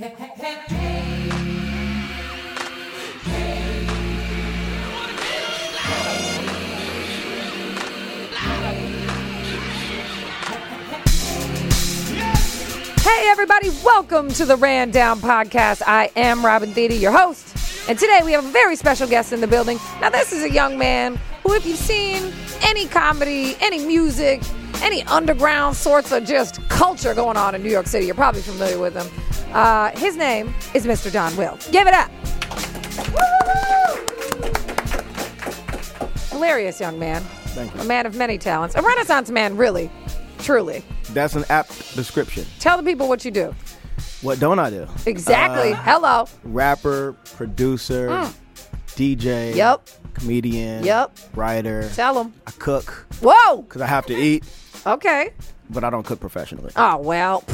[0.00, 0.08] Hey,
[13.28, 15.82] everybody, welcome to the Rundown Podcast.
[15.86, 17.86] I am Robin Thede, your host.
[17.86, 19.78] And today we have a very special guest in the building.
[20.00, 22.32] Now, this is a young man who, if you've seen
[22.62, 24.40] any comedy, any music,
[24.82, 28.78] any underground sorts of just culture going on in New York City, you're probably familiar
[28.78, 29.06] with him.
[29.52, 31.10] Uh, his name is Mr.
[31.10, 31.58] Donwill.
[31.72, 32.10] Give it up.
[36.30, 37.22] Hilarious young man.
[37.54, 37.80] Thank you.
[37.80, 38.74] A man of many talents.
[38.76, 39.90] A renaissance man, really.
[40.38, 40.82] Truly.
[41.10, 42.44] That's an apt description.
[42.60, 43.54] Tell the people what you do.
[44.22, 44.86] What don't I do?
[45.06, 45.72] Exactly.
[45.72, 46.26] Uh, Hello.
[46.44, 48.08] Rapper, producer,
[48.88, 49.88] DJ, Yep.
[50.20, 51.18] Comedian, Yep.
[51.34, 51.88] writer.
[51.94, 52.32] Tell them.
[52.46, 53.62] I cook Whoa.
[53.62, 54.44] because I have to eat,
[54.86, 55.30] Okay.
[55.68, 56.72] but I don't cook professionally.
[56.76, 57.44] Oh well.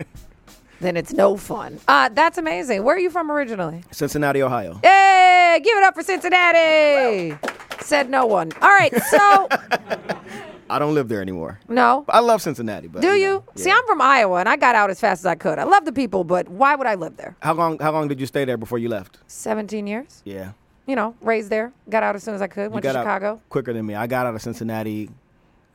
[0.80, 1.78] then it's no fun.
[1.86, 2.82] Uh, that's amazing.
[2.84, 3.82] Where are you from originally?
[3.92, 4.80] Cincinnati, Ohio.
[4.82, 7.36] Hey, give it up for Cincinnati.
[7.80, 8.50] Said no one.
[8.60, 8.92] All right.
[9.04, 9.48] So
[10.70, 11.60] I don't live there anymore.
[11.68, 12.04] no.
[12.08, 13.44] I love Cincinnati, but Do know, you?
[13.56, 13.76] See, yeah.
[13.76, 15.58] I'm from Iowa, and I got out as fast as I could.
[15.58, 17.36] I love the people, but why would I live there?
[17.42, 17.78] How long?
[17.78, 19.18] How long did you stay there before you left?
[19.26, 20.22] 17 years.
[20.24, 20.52] Yeah,
[20.86, 21.72] You know, raised there.
[21.88, 22.64] Got out as soon as I could.
[22.64, 23.32] you Went to Chicago.
[23.34, 23.94] out quicker than me.
[23.94, 25.08] I got out of Cincinnati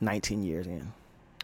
[0.02, 0.92] 19 years in.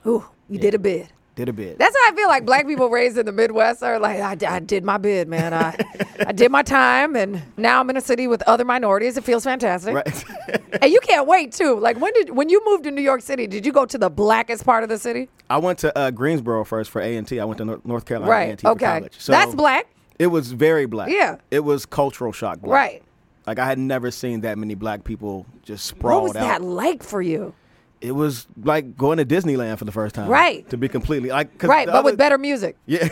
[0.06, 1.08] Ooh, you did a bid.
[1.36, 1.80] Did a bid.
[1.80, 4.60] That's how I feel like black people raised in the Midwest are like, I, I
[4.60, 5.52] did my bid, man.
[5.52, 5.76] I,
[6.28, 9.18] I did my time, and now I'm in a city with other minorities.
[9.18, 9.96] It feels fantastic.
[9.96, 10.26] right.
[10.82, 11.80] And you can't wait too.
[11.80, 13.48] Like when did when you moved to New York City?
[13.48, 15.30] Did you go to the blackest part of the city?
[15.50, 17.40] I went to uh, Greensboro first for A and T.
[17.40, 18.50] I went to North Carolina Right.
[18.50, 18.86] A&T for Okay.
[18.86, 19.14] college.
[19.20, 19.88] So That's black.
[20.20, 21.10] It was very black.
[21.10, 21.38] Yeah.
[21.52, 22.60] It was cultural shock.
[22.60, 22.74] Black.
[22.74, 23.04] Right.
[23.46, 26.24] Like I had never seen that many black people just sprawled out.
[26.24, 26.48] What was out.
[26.60, 27.54] that like for you?
[28.02, 30.30] It was like going to Disneyland for the first time.
[30.30, 30.70] Right.
[30.72, 32.76] To be completely like Right, but other- with better music.
[32.86, 33.08] Yeah.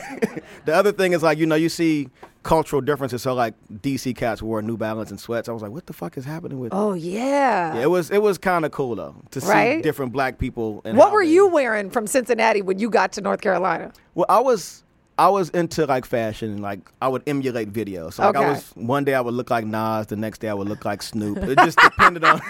[0.65, 2.09] the other thing is like you know you see
[2.43, 3.21] cultural differences.
[3.21, 5.47] So like DC cats wore New Balance and sweats.
[5.47, 6.73] I was like, what the fuck is happening with?
[6.73, 7.75] Oh yeah.
[7.75, 10.81] Yeah, it was it was kind of cool though to see different black people.
[10.83, 13.93] What were they- you wearing from Cincinnati when you got to North Carolina?
[14.13, 14.83] Well, I was
[15.21, 18.13] I was into like fashion and like I would emulate videos.
[18.13, 18.43] So like Okay.
[18.45, 20.83] I was one day I would look like Nas, the next day I would look
[20.83, 21.37] like Snoop.
[21.37, 22.41] It just depended on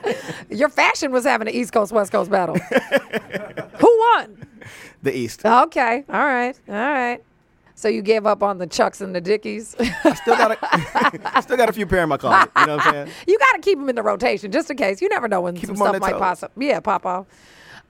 [0.50, 2.56] Your fashion was having an East Coast West Coast battle.
[3.78, 4.46] Who won?
[5.02, 5.44] the East.
[5.44, 6.02] Okay.
[6.08, 6.58] All right.
[6.66, 7.22] All right.
[7.74, 9.76] So you gave up on the Chucks and the Dickies.
[9.78, 12.50] I still got a, still got a few pair in my closet.
[12.56, 13.10] You know what I'm saying?
[13.26, 15.02] you got to keep them in the rotation just in case.
[15.02, 16.52] You never know when Keep some stuff might pop up.
[16.56, 17.26] Yeah, pop off.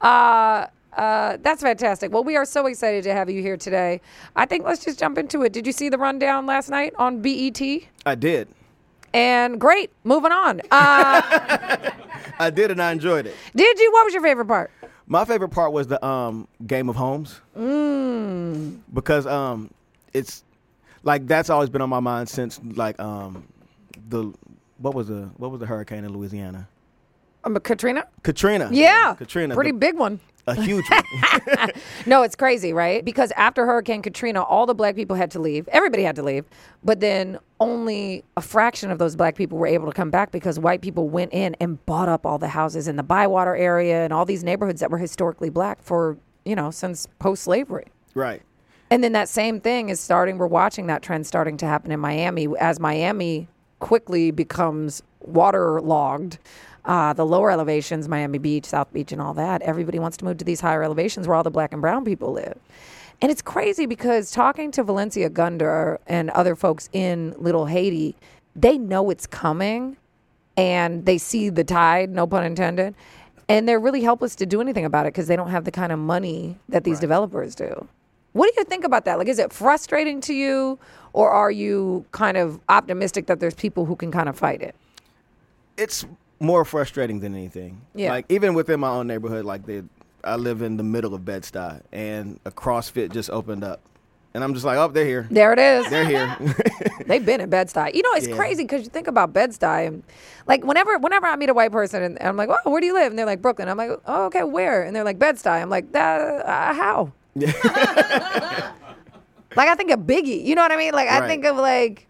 [0.00, 2.12] Uh, uh, that's fantastic.
[2.12, 4.00] Well, we are so excited to have you here today.
[4.36, 5.52] I think let's just jump into it.
[5.52, 7.60] Did you see the rundown last night on BET?
[8.06, 8.48] I did.
[9.12, 10.60] And great, moving on.
[10.70, 11.22] Uh,
[12.38, 13.36] I did and I enjoyed it.
[13.54, 13.92] did you?
[13.92, 14.70] What was your favorite part?
[15.06, 17.40] My favorite part was the um, Game of Homes.
[17.56, 18.80] Mm.
[18.92, 19.70] Because um,
[20.12, 20.42] it's
[21.02, 23.46] like that's always been on my mind since like um,
[24.08, 24.32] the
[24.78, 26.68] what was the what was the hurricane in Louisiana?
[27.44, 28.06] Um, Katrina?
[28.22, 28.68] Katrina.
[28.72, 29.14] Yeah.
[29.14, 29.54] Katrina.
[29.54, 30.18] Pretty the- big one.
[30.46, 31.70] A huge one.
[32.06, 33.04] No, it's crazy, right?
[33.04, 35.66] Because after Hurricane Katrina, all the black people had to leave.
[35.68, 36.44] Everybody had to leave.
[36.82, 40.58] But then only a fraction of those black people were able to come back because
[40.58, 44.12] white people went in and bought up all the houses in the Bywater area and
[44.12, 47.86] all these neighborhoods that were historically black for, you know, since post slavery.
[48.14, 48.42] right.
[48.90, 51.98] And then that same thing is starting, we're watching that trend starting to happen in
[51.98, 53.48] Miami as Miami
[53.80, 56.38] quickly becomes waterlogged.
[56.84, 60.36] Uh, the lower elevations, Miami Beach, South Beach, and all that, everybody wants to move
[60.38, 62.58] to these higher elevations where all the black and brown people live.
[63.22, 68.16] And it's crazy because talking to Valencia Gunder and other folks in Little Haiti,
[68.54, 69.96] they know it's coming
[70.56, 72.94] and they see the tide, no pun intended,
[73.48, 75.92] and they're really helpless to do anything about it because they don't have the kind
[75.92, 77.88] of money that these developers do.
[78.32, 79.18] What do you think about that?
[79.18, 80.78] Like, is it frustrating to you,
[81.12, 84.74] or are you kind of optimistic that there's people who can kind of fight it?
[85.76, 86.04] It's
[86.40, 87.80] more frustrating than anything.
[87.94, 88.10] Yeah.
[88.10, 89.82] Like even within my own neighborhood, like they,
[90.22, 93.80] I live in the middle of Bed Stuy, and a CrossFit just opened up,
[94.34, 95.28] and I'm just like, oh, they're here.
[95.30, 95.88] There it is.
[95.90, 96.36] They're here.
[97.06, 97.94] They've been in Bed-Stuy.
[97.94, 98.34] You know, it's Yeah.
[98.36, 100.02] crazy because you think about Bed-Stuy and
[100.46, 102.94] like whenever whenever I meet a white person and I'm like, oh, where do you
[102.94, 103.12] live?
[103.12, 103.68] And they're like, Brooklyn.
[103.68, 104.82] I'm like, oh, okay, where?
[104.82, 105.60] And they're like, Bed-Stuy.
[105.62, 107.12] I'm like, that, uh, how?
[109.56, 110.44] like I think of Biggie.
[110.44, 110.94] You know what I mean?
[110.94, 112.06] Like I think of like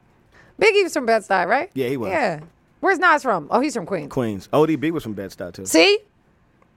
[0.60, 1.70] Biggie's from Bed-Stuy, right?
[1.74, 2.10] Yeah, he was.
[2.10, 2.40] Yeah.
[2.84, 3.48] Where's Nas from?
[3.50, 4.12] Oh, he's from Queens.
[4.12, 4.46] Queens.
[4.52, 5.64] ODB was from Bed Stuy too.
[5.64, 6.00] See,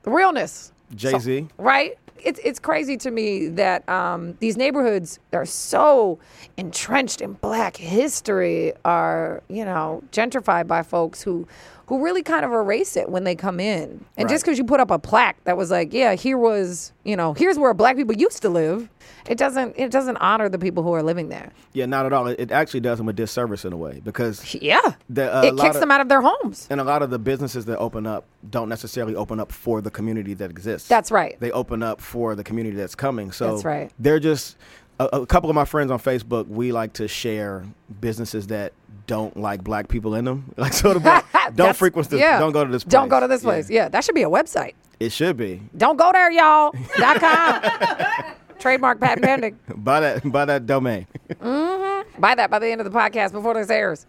[0.06, 0.72] realness.
[0.96, 1.50] Jay Z.
[1.58, 1.98] right?
[2.24, 6.18] It's it's crazy to me that um, these neighborhoods that are so
[6.56, 11.46] entrenched in Black history are you know gentrified by folks who
[11.88, 14.06] who really kind of erase it when they come in.
[14.18, 17.16] And just because you put up a plaque that was like, yeah, here was, you
[17.16, 18.90] know, here's where black people used to live,
[19.28, 21.52] it doesn't it doesn't honor the people who are living there.
[21.72, 22.28] Yeah, not at all.
[22.28, 24.82] It, actually does them a disservice in a way because Yeah.
[25.10, 26.68] The, uh, it kicks of- them out of their homes.
[26.70, 29.92] and a lot of the businesses that open up don't necessarily open up for the
[29.92, 30.90] community that exists.
[30.90, 31.40] That's right.
[31.40, 33.32] They open up for the community that's coming.
[33.32, 33.92] So That's right.
[33.98, 34.58] They're just
[35.00, 36.48] a, a couple of my friends on Facebook.
[36.48, 37.66] We like to share
[38.02, 38.74] businesses that
[39.06, 40.54] don't like black people in them.
[40.58, 41.24] Like so, the
[41.56, 42.20] don't frequent this.
[42.20, 42.40] yeah.
[42.40, 42.84] Don't go to this.
[42.84, 42.92] place.
[42.92, 43.70] Don't go to this place.
[43.70, 44.74] Yeah, that should be a website.
[45.00, 45.62] It should be.
[45.76, 46.74] Don't go there, y'all.
[46.98, 48.34] dot com.
[48.60, 49.60] Trademark patent pending.
[49.76, 50.32] Buy that.
[50.32, 51.06] Buy that domain.
[51.30, 52.20] mm-hmm.
[52.20, 54.06] Buy that by the end of the podcast before this airs.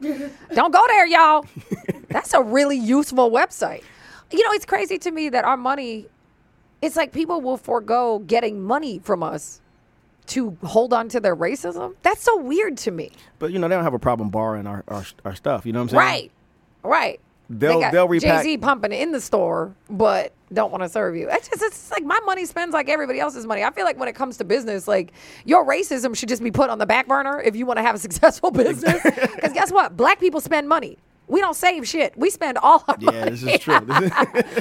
[0.54, 1.44] Don't go there, y'all.
[2.08, 3.82] That's a really useful website.
[4.30, 6.06] You know, it's crazy to me that our money,
[6.80, 9.60] it's like people will forego getting money from us
[10.28, 11.94] to hold on to their racism.
[12.02, 13.12] That's so weird to me.
[13.38, 15.66] But you know they don't have a problem borrowing our our, our stuff.
[15.66, 15.98] You know what I'm saying?
[15.98, 16.32] Right.
[16.82, 17.20] Right.
[17.50, 21.16] They'll- they they'll repack- Jay Z pumping in the store, but don't want to serve
[21.16, 21.28] you.
[21.30, 23.64] It's just it's like my money spends like everybody else's money.
[23.64, 25.12] I feel like when it comes to business, like
[25.46, 27.94] your racism should just be put on the back burner if you want to have
[27.94, 29.00] a successful business.
[29.04, 29.96] Because guess what?
[29.96, 30.98] Black people spend money.
[31.26, 32.16] We don't save shit.
[32.18, 33.30] We spend all our Yeah, money.
[33.32, 33.80] this is true.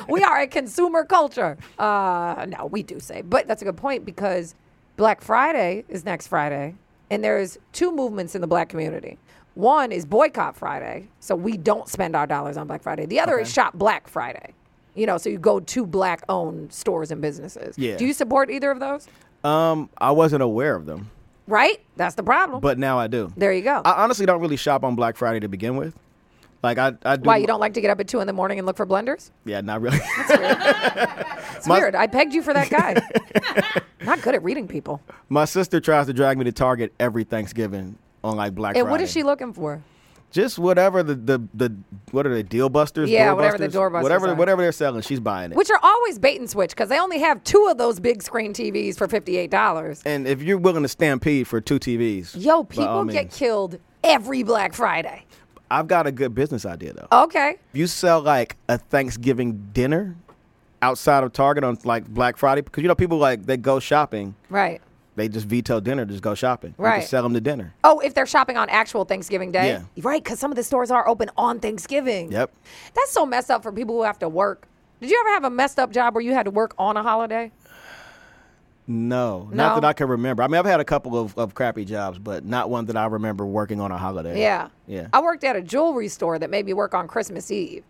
[0.10, 1.58] we are a consumer culture.
[1.80, 4.54] Uh, no, we do save, but that's a good point because
[4.98, 6.74] Black Friday is next Friday,
[7.12, 9.18] and there's two movements in the black community.
[9.54, 13.06] One is boycott Friday, so we don't spend our dollars on Black Friday.
[13.06, 14.54] The other is shop Black Friday.
[14.96, 17.78] You know, so you go to black-owned stores and businesses.
[17.78, 17.98] Yeah.
[17.98, 19.08] Do you support either of those?
[19.44, 21.12] um, I wasn't aware of them,
[21.48, 21.80] Right.
[21.96, 22.60] That's the problem.
[22.60, 23.32] but now I do.
[23.38, 23.82] there you go.
[23.86, 25.96] I honestly don't really shop on Black Friday to begin with.
[26.63, 27.24] Like I, I do.
[27.27, 28.86] Why you don't like to get up at two in the morning and look for
[28.86, 29.31] blenders?
[29.45, 30.00] Yeah, not really.
[31.57, 31.95] It's My- weird.
[31.95, 32.95] I pegged you for that guy.
[34.06, 35.01] Not good at reading people.
[35.27, 38.92] My sister tries to drag me to Target every Thanksgiving on like Black And Friday.
[38.92, 39.81] what is she looking for?
[40.30, 41.75] Just whatever the the, the
[42.12, 43.10] what are they deal busters?
[43.10, 43.74] Yeah, whatever the busters?
[43.74, 44.36] door busters Whatever are.
[44.36, 45.57] whatever they're selling, she's buying it.
[45.57, 48.53] Which are always bait and switch because they only have two of those big screen
[48.53, 50.01] TVs for fifty-eight dollars.
[50.06, 54.74] and if you're willing to stampede for two TVs, Yo, people get killed every Black
[54.74, 55.24] Friday.
[55.69, 57.08] I've got a good business idea though.
[57.24, 60.16] Okay, If you sell like a Thanksgiving dinner
[60.81, 64.36] outside of Target on like Black Friday, because you know people like they go shopping,
[64.50, 64.81] right.
[65.16, 66.74] they just veto dinner, just go shopping.
[66.78, 67.00] You Right.
[67.00, 67.74] can sell them the dinner.
[67.84, 69.81] Oh, if they're shopping on actual Thanksgiving Day, Yeah.
[70.04, 70.24] right?
[70.24, 72.31] Because some of the stores are open on Thanksgiving.
[72.31, 72.52] Yep.
[72.96, 74.68] That's so messed up for people who have to work.
[75.02, 77.04] Did you ever have a messed up job where you had to work on a
[77.04, 77.52] holiday?
[78.88, 79.56] No, No?
[79.56, 80.44] not that I can remember.
[80.44, 83.06] I mean, I've had a couple of, of crappy jobs, but not one that I
[83.06, 84.39] remember working on a holiday.
[84.39, 84.69] Yeah.
[84.88, 85.07] Yeah.
[85.12, 87.84] I worked at a jewelry store that made me work on Christmas Eve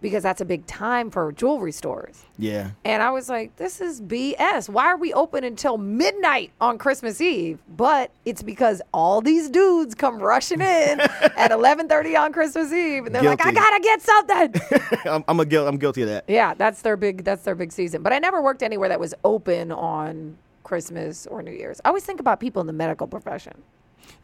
[0.00, 2.22] because that's a big time for jewelry stores.
[2.38, 2.70] Yeah.
[2.84, 4.68] And I was like, this is BS.
[4.68, 7.58] Why are we open until midnight on Christmas Eve?
[7.76, 13.14] But it's because all these dudes come rushing in at 11:30 on Christmas Eve and
[13.14, 14.54] they're like, I got to get something.
[15.10, 16.24] I'm, I'm, a guil- I'm guilty of that.
[16.28, 18.02] yeah, that's their big that's their big season.
[18.02, 21.80] But I never worked anywhere that was open on Christmas or New Year's.
[21.84, 23.54] I always think about people in the medical profession.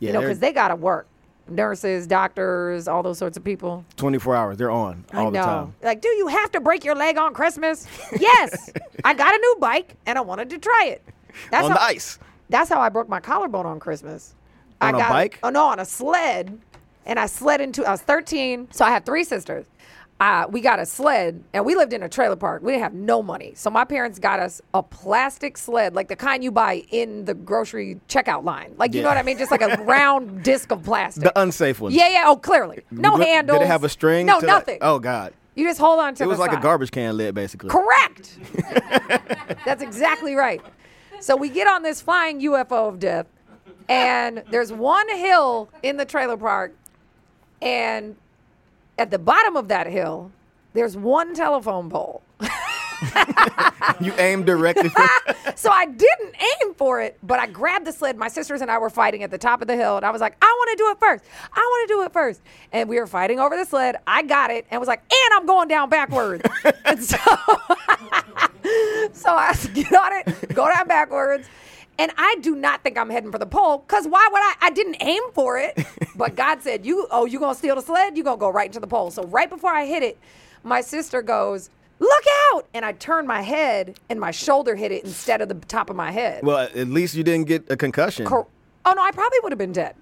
[0.01, 1.07] Yeah, you know, cuz they got to work.
[1.49, 3.85] Nurses, doctors, all those sorts of people.
[3.97, 4.57] 24 hours.
[4.57, 5.75] They're on all the time.
[5.83, 7.87] Like, do you have to break your leg on Christmas?
[8.19, 8.71] yes.
[9.05, 11.03] I got a new bike and I wanted to try it.
[11.51, 12.19] That's on how, the ice.
[12.49, 14.35] That's how I broke my collarbone on Christmas.
[14.81, 15.39] On I a got bike?
[15.43, 16.59] Oh no, on a sled.
[17.05, 17.85] And I sled into.
[17.85, 19.67] I was 13, so I had three sisters.
[20.21, 22.63] Uh, we got a sled, and we lived in a trailer park.
[22.63, 26.15] We didn't have no money, so my parents got us a plastic sled, like the
[26.15, 28.73] kind you buy in the grocery checkout line.
[28.79, 31.25] Like you know what I mean, just like a round disc of plastic.
[31.25, 31.97] The unsafe ones.
[31.97, 32.23] yeah, yeah.
[32.27, 33.59] Oh, clearly, no Did it- handles.
[33.59, 34.27] Did it have a string?
[34.27, 34.53] No, to that?
[34.53, 34.79] nothing.
[34.81, 35.35] Oh, God.
[35.57, 37.69] You just hold on to It It was like a garbage can lid, basically.
[37.71, 38.39] Correct.
[39.67, 40.63] That's exactly right.
[41.21, 43.27] So we get on this flying UFO of death,
[43.89, 46.75] and there's one hill in the trailer park,
[47.61, 48.17] and
[48.99, 50.31] at the bottom of that hill,
[50.75, 52.23] there's one telephone pole.
[54.01, 55.09] You aim directly for
[55.57, 58.17] So I didn't aim for it, but I grabbed the sled.
[58.17, 60.21] My sisters and I were fighting at the top of the hill, and I was
[60.21, 61.25] like, I want to do it first.
[61.53, 62.41] I want to do it first.
[62.73, 63.97] And we were fighting over the sled.
[64.07, 66.45] I got it and was like, and I'm going down backwards.
[66.85, 67.19] and so,
[69.13, 71.49] so I get on it, go down backwards.
[72.03, 74.55] And I do not think I'm heading for the pole because why would I?
[74.61, 75.79] I didn't aim for it,
[76.17, 78.17] but God said, "You oh, you gonna steal the sled?
[78.17, 80.19] You gonna go right into the pole?" So right before I hit it,
[80.65, 85.05] my sister goes, "Look out!" And I turned my head, and my shoulder hit it
[85.05, 86.43] instead of the top of my head.
[86.43, 88.27] Well, at least you didn't get a concussion.
[88.27, 88.49] Cor-
[88.85, 89.95] oh no, I probably would have been dead.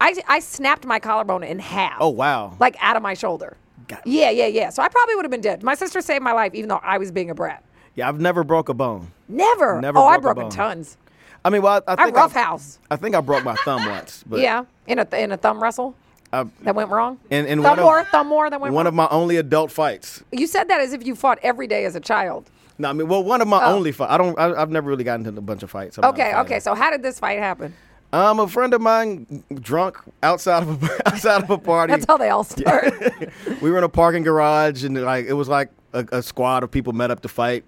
[0.00, 1.98] I I snapped my collarbone in half.
[2.00, 2.56] Oh, wow.
[2.58, 3.58] Like out of my shoulder.
[3.86, 4.70] Got- Yeah, yeah, yeah.
[4.70, 5.62] So I probably would have been dead.
[5.62, 7.62] My sister saved my life, even though I was being a brat.
[7.96, 9.12] Yeah, I've never broke a bone.
[9.28, 9.80] Never.
[9.82, 10.50] Never oh, I broke a broke bone.
[10.50, 10.96] tons.
[11.44, 12.78] I mean, well, I, I I think roughhouse.
[12.90, 15.94] I think I broke my thumb once, but yeah, in a in a thumb wrestle.
[16.32, 17.20] I, that went wrong?
[17.30, 18.74] and and thumb war, thumb war that went wrong.
[18.74, 18.88] one wrong.
[18.88, 20.22] of my only adult fights.
[20.32, 22.50] you said that as if you fought every day as a child.
[22.76, 23.76] No, I mean, well, one of my Oh.
[23.76, 24.10] only fights.
[24.10, 24.36] I don't.
[24.38, 25.96] I, I've never really gotten into a bunch of fights.
[25.98, 26.58] I'm Okay, okay.
[26.60, 27.72] So how did this fight happen?
[28.12, 31.92] Um, a friend of mine, drunk outside of a, outside of a party.
[31.92, 32.92] That's how they all start.
[33.60, 36.70] we were in a parking garage, and like it was like a, a squad of
[36.70, 37.62] people met up to fight.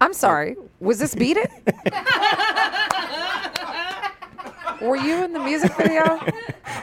[0.00, 0.56] I'm sorry.
[0.80, 1.50] Was this Beat It?
[4.82, 6.20] Were you in the music video?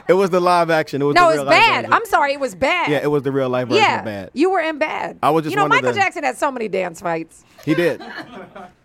[0.07, 1.01] It was the live action.
[1.01, 1.85] It was No, the real life bad.
[1.85, 2.89] I'm sorry, it was bad.
[2.91, 3.99] yeah, it was the real life version yeah.
[3.99, 4.29] of bad.
[4.33, 5.19] You were in bad.
[5.21, 7.43] I was just You know, Michael the- Jackson had so many dance fights.
[7.63, 8.01] He did.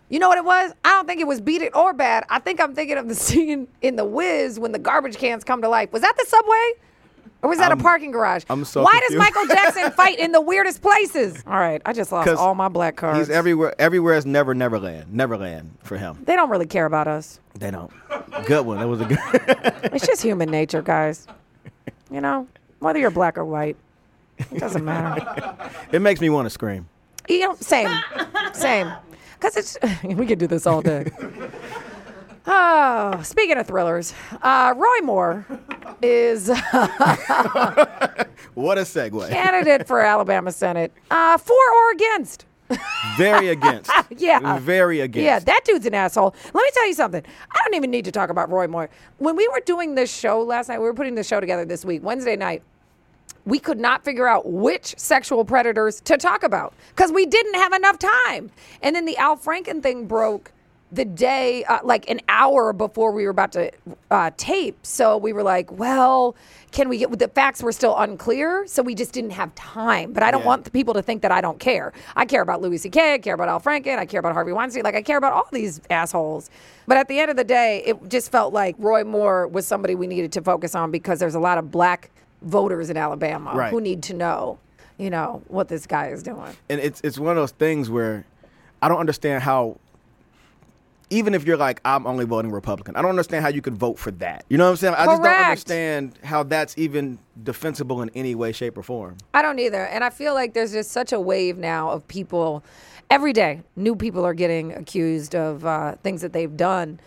[0.09, 0.73] You know what it was?
[0.85, 2.23] I don't think it was Beat It or Bad.
[2.29, 5.61] I think I'm thinking of the scene in The Wiz when the garbage cans come
[5.63, 5.91] to life.
[5.91, 6.71] Was that the subway?
[7.41, 8.43] Or was that I'm- a parking garage?
[8.49, 9.17] I'm so Why does.
[9.17, 11.41] Michael Jackson fight in the weirdest places?
[11.47, 13.19] All right, I just lost all my black cards.
[13.19, 13.73] He's everywhere.
[13.79, 15.13] Everywhere is never Neverland.
[15.13, 16.17] Neverland for him.
[16.25, 17.39] they don't really care about us.
[17.55, 17.91] They don't.
[18.45, 18.79] Good one.
[18.79, 19.19] That was a good.
[19.93, 21.27] It's just human nature, guys.
[22.11, 22.47] You know,
[22.79, 23.77] whether you're black or white,
[24.37, 25.55] it doesn't matter.
[25.91, 26.87] it makes me want to scream.
[27.29, 27.89] You know, same,
[28.53, 28.91] same.
[29.39, 31.05] Because it's we could do this all day.
[32.45, 35.45] Oh, speaking of thrillers, uh, Roy Moore
[36.01, 36.47] is
[38.55, 39.29] What a segue.
[39.29, 40.91] candidate for Alabama Senate.
[41.11, 42.45] Uh, for or against?
[43.17, 43.91] Very against.
[44.17, 44.59] Yeah.
[44.59, 45.23] Very against.
[45.25, 46.35] Yeah, that dude's an asshole.
[46.45, 47.23] Let me tell you something.
[47.51, 48.89] I don't even need to talk about Roy Moore.
[49.17, 51.83] When we were doing this show last night, we were putting the show together this
[51.85, 52.61] week, Wednesday night.
[53.45, 57.73] We could not figure out which sexual predators to talk about because we didn't have
[57.73, 58.51] enough time.
[58.81, 60.51] And then the Al Franken thing broke
[60.91, 63.71] the day, uh, like an hour before we were about to
[64.09, 64.77] uh, tape.
[64.83, 66.35] So we were like, well,
[66.71, 68.65] can we get the facts were still unclear?
[68.65, 70.13] So we just didn't have time.
[70.13, 70.47] But I don't Yeah.
[70.47, 71.93] want the people to think that I don't care.
[72.15, 74.83] I care about Louis C.K., I care about Al Franken, I care about Harvey Weinstein,
[74.83, 76.49] like I care about all these assholes.
[76.87, 79.93] But at the end of the day, it just felt like Roy Moore was somebody
[79.93, 82.09] we needed to focus on because there's a lot of black
[82.41, 83.69] voters in Alabama Right.
[83.71, 84.57] who need to know,
[84.97, 86.55] you know, what this guy is doing.
[86.67, 88.25] and it's it's one of those things where
[88.81, 89.77] I don't understand how.
[91.11, 93.97] Even if you're like I'm only voting Republican, I don't understand how you could vote
[93.97, 94.45] for that.
[94.49, 94.95] You know what I'm saying?
[94.95, 99.17] I just don't understand how that's even defensible in any way, shape, or form.
[99.33, 99.85] I don't either.
[99.85, 102.63] And I feel like there's just such a wave now of people.
[103.09, 106.99] Every day, new people are getting accused of uh, things that they've done.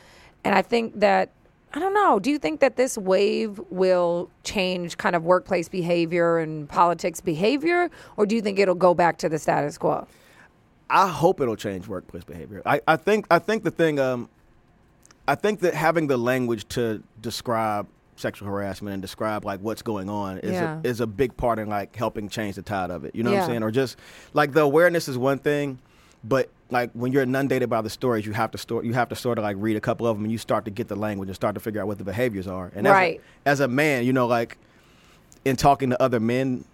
[0.43, 1.31] And I think that,
[1.73, 6.39] I don't know, do you think that this wave will change kind of workplace behavior
[6.39, 7.89] and politics behavior?
[8.17, 10.09] Or do you think it'll go back to the status quo?
[10.93, 12.63] I hope it'll change workplace behavior.
[12.67, 14.29] I, I think I think the thing um,
[15.27, 20.09] I think that having the language to describe sexual harassment and describe like what's going
[20.11, 20.81] on is Yeah.
[20.85, 23.15] a, is a big part in like helping change the tide of it.
[23.17, 23.63] You know what I'm saying?
[23.63, 23.97] Or just
[24.35, 25.79] like the awareness is one thing,
[26.23, 29.17] but like when you're inundated by the stories, you have to store you have to
[29.17, 31.29] sort of like read a couple of them and you start to get the language
[31.31, 32.71] and start to figure out what the behaviors are.
[32.75, 33.21] And Right.
[33.47, 34.59] as a, as a man, you know, like
[35.47, 36.65] in talking to other men,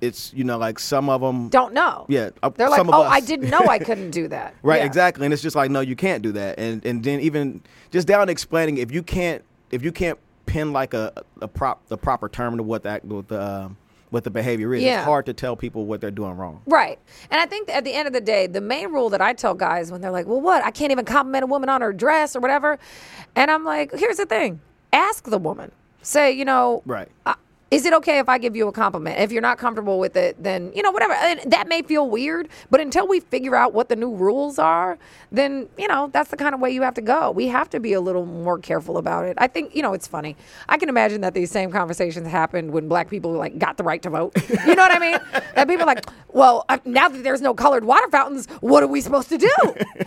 [0.00, 2.06] it's you know like some of them Don't know.
[2.08, 3.12] yeah, uh, They're like, oh, us.
[3.12, 4.54] I didn't know I couldn't do that.
[4.62, 4.84] Right, Yeah.
[4.86, 5.24] exactly.
[5.26, 6.58] And it's just like, no, you can't do that.
[6.58, 10.94] And and then even just down explaining if you can't if you can't pin like
[10.94, 13.76] a a prop the proper term to what that what the um,
[14.10, 14.98] what the behavior is, Yeah.
[14.98, 16.62] it's hard to tell people what they're doing wrong.
[16.66, 16.98] Right.
[17.30, 19.52] And I think at the end of the day, the main rule that I tell
[19.54, 20.64] guys when they're like, well, what?
[20.64, 22.78] I can't even compliment a woman on her dress or whatever.
[23.34, 24.60] And I'm like, here's the thing
[24.92, 25.72] ask the woman.
[26.02, 27.08] Say, you know, Right.
[27.26, 27.34] uh,
[27.70, 29.18] is it okay if I give you a compliment?
[29.18, 31.14] If you're not comfortable with it, then, you know, whatever.
[31.14, 34.98] And that may feel weird, but until we figure out what the new rules are,
[35.32, 37.32] then, you know, that's the kind of way you have to go.
[37.32, 39.36] We have to be a little more careful about it.
[39.38, 40.36] I think, you know, it's funny.
[40.68, 44.00] I can imagine that these same conversations happened when black people, like, got the right
[44.02, 44.34] to vote.
[44.48, 45.18] You know what I mean?
[45.56, 49.00] That people are like, well, now that there's no colored water fountains, what are we
[49.00, 49.50] supposed to do?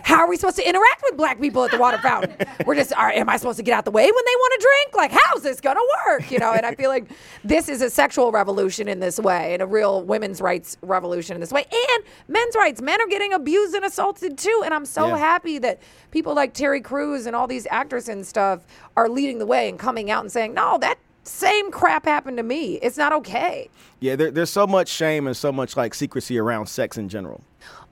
[0.04, 2.32] How are we supposed to interact with black people at the water fountain?
[2.64, 4.66] We're just, are, am I supposed to get out the way when they want to
[4.68, 4.96] drink?
[4.96, 6.30] Like, how's this going to work?
[6.30, 7.06] You know, and I feel like
[7.50, 11.40] this is a sexual revolution in this way and a real women's rights revolution in
[11.40, 11.64] this way.
[11.64, 12.80] And men's rights.
[12.80, 14.62] Men are getting abused and assaulted too.
[14.64, 15.16] And I'm so Yeah.
[15.18, 15.80] happy that
[16.12, 18.60] people like Terry Crews and all these actors and stuff
[18.96, 22.44] are leading the way and coming out and saying, no, that same crap happened to
[22.44, 22.74] me.
[22.82, 23.68] It's not okay.
[23.98, 27.42] Yeah, there, there's so much shame and so much like secrecy around sex in general.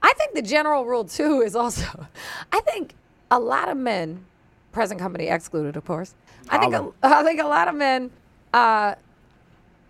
[0.01, 2.07] I think the general rule too is also,
[2.53, 2.93] I think
[3.29, 4.23] a lot of men,
[4.71, 6.15] present company excluded, of course.
[6.49, 8.09] I think a, I think a lot of men
[8.53, 8.95] uh,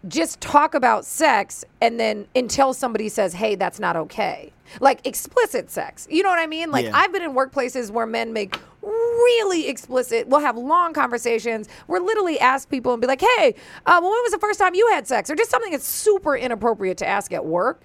[0.08, 5.70] just talk about sex and then until somebody says, "Hey, that's not okay," like explicit
[5.70, 6.08] sex.
[6.10, 6.72] You know what I mean?
[6.72, 6.91] Like Yeah.
[6.96, 10.27] I've been in workplaces where men make really explicit.
[10.27, 11.68] We'll have long conversations.
[11.88, 14.74] We'll literally ask people and be like, "Hey, uh, well, when was the first time
[14.74, 17.82] you had sex?" Or just something that's super inappropriate to ask at work.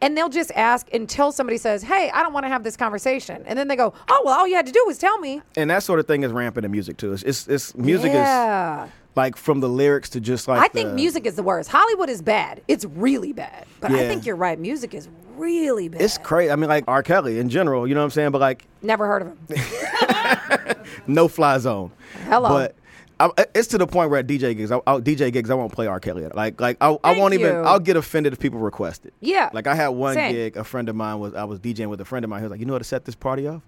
[0.00, 3.42] And they'll just ask until somebody says, "Hey, I don't want to have this conversation,"
[3.46, 5.68] and then they go, "Oh, well, all you had to do was tell me." And
[5.70, 7.12] that sort of thing is rampant in music too.
[7.12, 8.86] It's it's, it's music is yeah.
[9.18, 11.68] Like from the lyrics to just like I think the- music is the worst.
[11.68, 12.62] Hollywood is bad.
[12.68, 13.66] It's really bad.
[13.80, 14.58] But I think you're right.
[14.58, 16.00] Music is really bad.
[16.00, 16.50] It's crazy.
[16.50, 17.02] I mean, like R.
[17.02, 17.86] Kelly in general.
[17.86, 18.30] You know what I'm saying?
[18.30, 20.76] But like Never heard of him.
[21.06, 21.90] no fly zone.
[22.24, 22.48] Hello.
[22.48, 22.74] But
[23.20, 25.72] I, it's to the point where at DJ gigs, I, I'll, DJ gigs, I won't
[25.72, 25.98] play R.
[25.98, 26.24] Kelly.
[26.32, 27.56] Like, like I, I won't even.
[27.66, 29.12] I'll get offended if people request it.
[29.20, 29.50] Yeah.
[29.52, 30.32] Like I had one Same.
[30.32, 30.56] gig.
[30.56, 31.34] A friend of mine was.
[31.34, 32.40] I was DJing with a friend of mine.
[32.40, 33.62] He was like, "You know how to set this party off?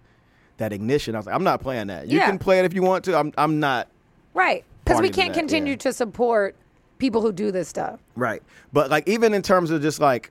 [0.59, 2.07] That ignition." I was like, "I'm not playing that.
[2.07, 2.27] You Yeah.
[2.27, 3.19] can play it if you want to.
[3.19, 3.33] I'm.
[3.37, 3.89] I'm not."
[4.35, 4.65] Right.
[4.91, 5.79] Because we can't continue yeah.
[5.79, 6.57] to support
[6.99, 8.01] people who do this stuff.
[8.15, 8.43] Right.
[8.73, 10.31] But like even in terms of just like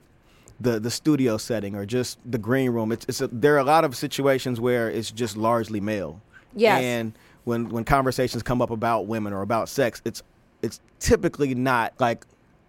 [0.60, 3.64] the the studio setting or just the green room, it's, it's a, there are a
[3.64, 6.22] lot of situations where it's just largely male.
[6.56, 6.82] Yes.
[6.82, 7.14] And
[7.44, 10.22] when when conversations come up about women or about sex, it's
[10.62, 12.26] it's typically not like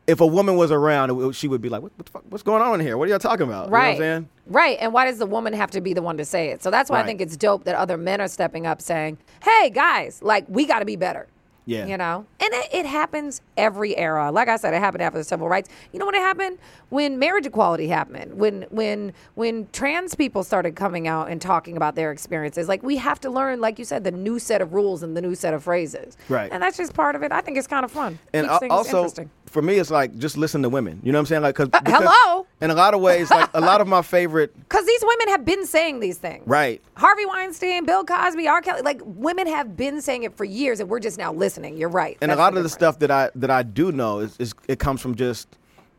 [0.06, 2.42] if a woman was around, it, she would be like, what, what the fuck, "What's
[2.42, 2.97] going on in here?
[2.97, 3.90] What are y'all talking about?" You know what Right.
[3.92, 4.28] I'm saying?
[4.47, 4.78] Right.
[4.80, 6.62] And why does the woman have to be the one to say it?
[6.62, 9.70] So that's why I think it's dope that other men are stepping up saying, hey,
[9.70, 11.28] guys, like, we got to be better.
[11.71, 11.87] Yeah.
[11.87, 12.27] You know?
[12.41, 14.33] And it, it happens every era.
[14.33, 15.69] Like I said, it happened after the civil rights.
[15.93, 16.59] You know when it happened?
[16.89, 21.95] When marriage equality happened, when when when trans people started coming out and talking about
[21.95, 22.67] their experiences.
[22.69, 25.23] Like we have to learn, like you said, the new set of rules and the
[25.23, 26.17] new set of phrases.
[26.29, 26.50] Right.
[26.53, 27.31] And that's just part of it.
[27.31, 28.19] I think it's kind of fun.
[28.33, 29.09] And Keeps al- also,
[29.47, 31.00] for me, it's like just listen to women.
[31.05, 31.43] You know what I'm saying?
[31.43, 32.47] Like, cause, Uh, because hello?
[32.61, 34.55] In a lot of ways, like a lot of my favorite.
[34.71, 36.45] Because these women have been saying these things.
[36.47, 36.81] Right.
[36.95, 38.61] Harvey Weinstein, Bill Cosby, R.
[38.62, 41.60] Kelly, like women have been saying it for years, and we're just now listening.
[41.64, 42.17] You're right.
[42.21, 44.55] and That's a lot of the stuff that I that I do know is, is
[44.69, 45.49] it comes from just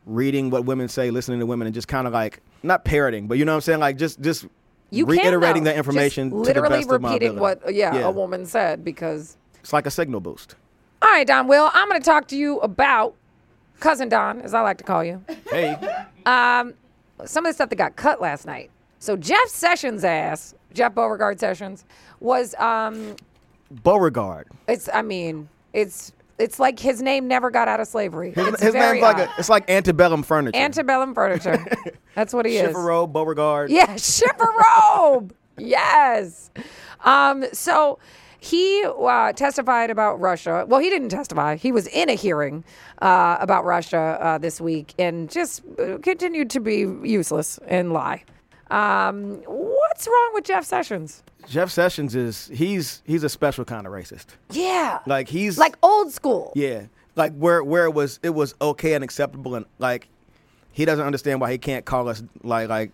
[0.06, 3.38] reading what women say, listening to women, and just kind of like not parroting, but
[3.38, 4.46] you know what I'm saying, like just just
[4.90, 5.70] you reiterating though.
[5.70, 8.84] the information Just to the literally best of my repeating what yeah, a woman said
[8.84, 9.36] because.
[9.60, 10.56] It's like a signal boost.
[11.00, 13.14] All right, Donwill, I'm going to talk to you about
[13.80, 15.24] cousin Don, as I like to call you.
[15.50, 15.76] Hey,
[16.26, 16.74] um,
[17.24, 18.70] Some of the stuff that got cut last night.
[18.98, 21.84] So Jeff Sessions' ass, Jeff Beauregard Sessions,
[22.20, 23.16] was um,
[23.82, 24.48] Beauregard.
[24.68, 28.32] it's I mean it's it's like his name never got out of slavery.
[28.32, 29.34] His, it's his very name's like odd.
[29.36, 30.58] a, it's like antebellum furniture.
[30.58, 31.64] antebellum furniture.
[32.14, 32.74] That's what he is.
[32.74, 33.70] Chifferobe, Beauregard.
[33.70, 35.30] Yeah, Chifferobe.
[35.58, 36.50] yes.
[37.04, 37.98] Um, so
[38.40, 40.64] he uh, testified about Russia.
[40.68, 41.54] Well, he didn't testify.
[41.56, 42.64] He was in a hearing
[43.00, 48.24] uh, about Russia uh, this week and just uh, continued to be useless and lie.
[48.72, 51.22] Um, what's wrong with Jeff Sessions?
[51.48, 54.26] Jeff Sessions is he's he's a special kind of racist.
[54.50, 55.00] Yeah.
[55.06, 56.52] Like he's like old school.
[56.54, 56.84] Yeah,
[57.16, 60.08] like where where it was it was okay and acceptable, and like
[60.72, 62.92] he doesn't understand why he can't call us like like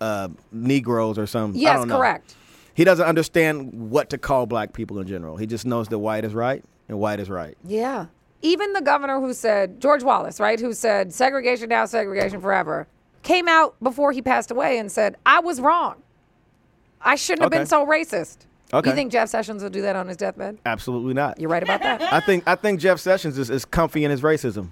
[0.00, 1.60] uh, Negroes or something.
[1.60, 1.96] I Yes, don't know.
[1.98, 2.34] correct.
[2.74, 5.36] He doesn't understand what to call black people in general.
[5.36, 7.56] He just knows that white is right and white is right.
[7.64, 8.06] Yeah.
[8.42, 12.86] Even the governor who said, George Wallace, right, who said segregation now, segregation forever,
[13.24, 15.96] came out before he passed away and said, I was wrong.
[17.00, 18.46] I shouldn't have been so racist.
[18.72, 18.90] Okay.
[18.90, 20.58] You think Jeff Sessions will do that on his deathbed?
[20.64, 21.38] Absolutely not.
[21.40, 22.00] You're right about that.
[22.12, 24.68] I think I think Jeff Sessions is, is comfy in his racism.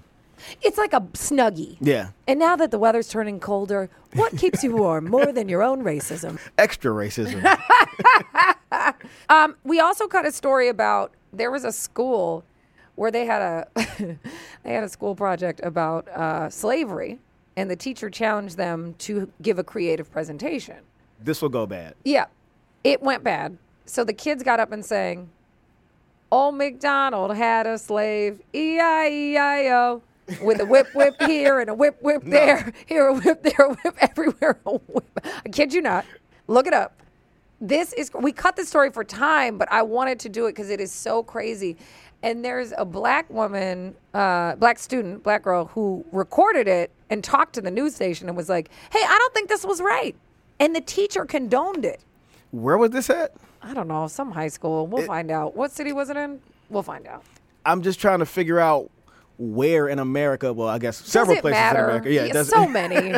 [0.61, 1.77] it's like a snuggie.
[1.79, 5.61] Yeah, And now that the weather's turning colder, what keeps you warm more than your
[5.63, 6.39] own racism?
[6.57, 7.41] extra racism.
[9.29, 12.43] Um, we also cut a story about there was a school
[12.95, 13.67] where they had a
[14.63, 17.19] they had a school project about uh, slavery,
[17.55, 20.77] and the teacher challenged them to give a creative presentation.
[21.19, 21.95] this will go bad.
[22.03, 22.25] Yeah,
[22.83, 23.57] it went bad.
[23.85, 25.29] So the kids got up and sang,
[26.31, 30.01] "Old MacDonald had a slave, E I E I O."
[30.41, 33.73] With a whip, whip here and a whip, whip there, here a whip, there a
[33.73, 35.19] whip, everywhere a whip.
[35.45, 36.05] I kid you not.
[36.47, 37.01] Look it up
[37.63, 40.69] this is we cut the story for time but i wanted to do it because
[40.69, 41.77] it is so crazy
[42.23, 47.53] and there's a black woman uh, black student black girl who recorded it and talked
[47.53, 50.15] to the news station and was like hey i don't think this was right.
[50.59, 51.99] And the teacher condoned it.
[52.51, 53.33] Where was this at?
[53.61, 54.87] i don't know some high school.
[54.87, 55.55] We'll find out.
[55.55, 56.39] What city was it in?
[56.69, 57.23] We'll find out.
[57.65, 58.89] I'm just trying to figure out
[59.37, 60.53] where in America.
[60.53, 62.11] Well, I guess several places matter in America.
[62.13, 62.49] Yeah, it does.
[62.49, 63.17] so many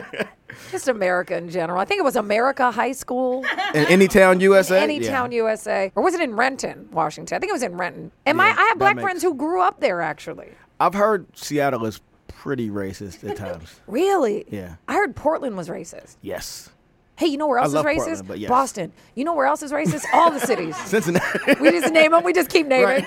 [0.72, 4.82] just america in general i think it was america high school in any town, USA.
[4.82, 5.12] Any Yeah.
[5.12, 5.92] town USA.
[5.96, 7.36] Or was it in Renton, Washington?
[7.36, 8.10] I think it was in Renton.
[8.26, 10.52] And my Yeah, I have black makes- friends who grew up there actually.
[10.80, 12.00] I've heard Seattle is
[12.30, 13.82] pretty racist at times.
[13.88, 14.46] Really?
[14.50, 14.76] Yeah.
[14.88, 16.16] I heard Portland was racist.
[16.22, 16.70] Yes.
[17.18, 18.18] Hey, you know where else is racist?
[18.20, 18.50] Portland, yes.
[18.50, 18.92] Boston.
[19.16, 20.06] You know where else is racist?
[20.14, 20.76] All the cities.
[20.86, 21.56] Cincinnati.
[21.60, 22.24] We just name them.
[22.24, 23.06] We just keep naming.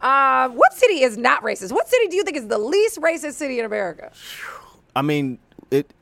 [0.00, 1.72] Uh, what city is not racist?
[1.72, 4.12] What city do you think is the least racist city in America?
[4.96, 5.38] I mean,
[5.70, 5.92] it.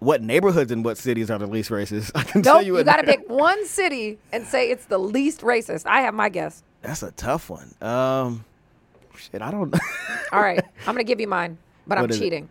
[0.00, 2.12] What neighborhoods and what cities are the least racist?
[2.14, 2.66] I can tell Nope.
[2.66, 2.78] you.
[2.78, 5.86] You got to pick one city and say it's the least racist.
[5.86, 6.62] I have my guess.
[6.82, 7.74] That's a tough one.
[7.80, 8.44] Um,
[9.16, 9.74] shit, I don't.
[10.32, 12.18] All right, I'm gonna give you mine, but I'm What it?
[12.18, 12.48] cheating.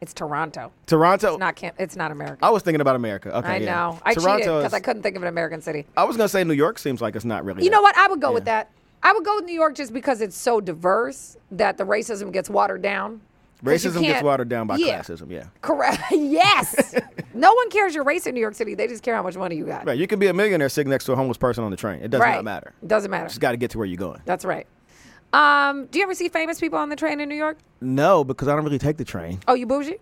[0.00, 0.70] It's Toronto.
[0.86, 1.38] Toronto.
[1.38, 2.44] Not can It's not America.
[2.44, 3.34] I was thinking about America.
[3.38, 3.74] Okay, I yeah.
[3.74, 3.98] know.
[4.04, 5.86] I cheated Toronto because I couldn't think of an American city.
[5.96, 7.64] I was gonna say New York seems like it's not really.
[7.64, 7.96] You that- know what?
[7.96, 8.70] I would go with that.
[9.02, 12.50] I would go with New York just because it's so diverse that the racism gets
[12.50, 13.20] watered down.
[13.64, 15.00] Racism gets watered down by Yeah.
[15.00, 15.30] classism.
[15.30, 15.44] Yeah.
[15.62, 16.00] Correct.
[16.10, 16.94] yes.
[17.34, 18.74] no one cares your race in New York City.
[18.74, 19.86] They just care how much money you got.
[19.86, 19.98] Right.
[19.98, 22.00] You can be a millionaire sitting next to a homeless person on the train.
[22.02, 22.34] It does Right.
[22.34, 22.74] not matter.
[22.82, 23.28] It doesn't matter.
[23.28, 24.20] Just got to get to where you're going.
[24.24, 24.66] That's right.
[25.32, 27.58] Um, do you ever see famous people on the train in New York?
[27.80, 29.40] No, because I don't really take the train.
[29.48, 29.96] Oh, you bougie?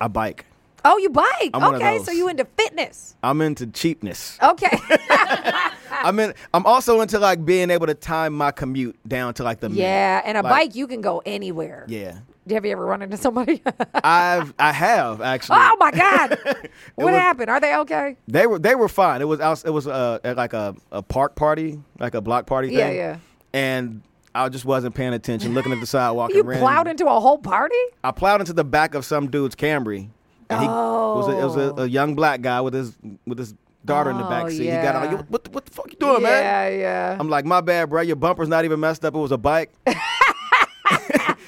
[0.00, 0.46] I bike.
[0.84, 1.50] Oh, you bike.
[1.54, 3.16] I'm okay, so you into fitness.
[3.22, 4.38] I'm into cheapness.
[4.42, 4.78] Okay.
[5.90, 6.34] I'm in.
[6.54, 9.82] I'm also into like being able to time my commute down to like the minute.
[9.82, 11.84] yeah, and a Like- bike you can go anywhere.
[11.88, 12.18] Yeah.
[12.48, 13.62] Have you ever run into somebody?
[13.94, 15.58] I've I have actually.
[15.60, 16.38] oh my God.
[16.94, 17.50] what was- happened?
[17.50, 18.16] Are they okay?
[18.26, 19.20] They were they were fine.
[19.20, 22.46] It was out, it was uh, at like a, a park party, like a block
[22.46, 22.78] party thing.
[22.78, 23.16] Yeah, yeah.
[23.52, 24.02] And
[24.34, 26.32] I just wasn't paying attention, looking at the sidewalk.
[26.32, 27.74] You and plowed into a whole party?
[28.02, 30.08] I plowed into the back of some dude's Camry.
[30.50, 31.82] And he it was a, it was a, oh.
[31.84, 34.64] a young black guy with his with his daughter in the Oh, back seat.
[34.64, 35.12] He got out.
[35.14, 36.42] like, What the, what the fuck you doing, yeah, man?
[36.72, 36.78] yeah.
[36.78, 37.16] Yeah.
[37.18, 38.02] I'm like, my bad, bro.
[38.02, 39.14] Your bumper's not even messed up.
[39.14, 39.70] It was a bike.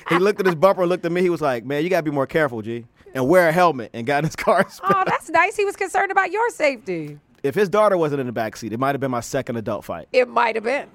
[0.08, 1.20] he looked at his bumper and looked at me.
[1.22, 2.84] He was like, man, you gotta be more careful, G,
[3.14, 3.90] and wear a helmet.
[3.92, 4.66] And got in his car.
[4.84, 5.56] oh, that's nice.
[5.56, 7.18] He was concerned about your safety.
[7.42, 9.84] If his daughter wasn't in the back seat, it might have been my second adult
[9.84, 10.06] fight.
[10.12, 10.86] It might have been.